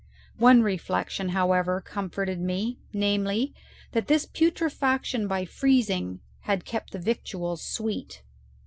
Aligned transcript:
One 0.39 0.63
reflection, 0.63 1.29
however, 1.29 1.79
comforted 1.79 2.39
me, 2.41 2.79
namely, 2.91 3.53
that 3.91 4.07
this 4.07 4.25
petrifaction 4.25 5.27
by 5.27 5.45
freezing 5.45 6.21
had 6.39 6.65
kept 6.65 6.91
the 6.93 6.97
victuals 6.97 7.61
sweet. 7.61 8.23